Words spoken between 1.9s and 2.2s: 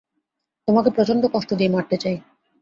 চাই।